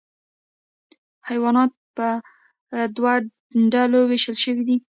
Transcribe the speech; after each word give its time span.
حیوانات 1.29 1.71
په 1.95 2.07
دوه 2.97 3.13
ډلو 3.73 3.99
ویشل 4.09 4.35
شوي 4.43 4.63
دي 4.67 4.77